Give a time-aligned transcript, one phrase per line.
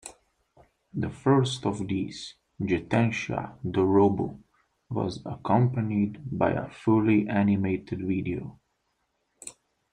[0.95, 4.41] The first of these, "Jitensha Dorobou",
[4.89, 8.59] was accompanied by a fully animated video.